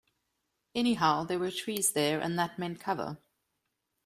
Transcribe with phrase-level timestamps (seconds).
[0.73, 3.19] Anyhow there were trees there, and that meant cover.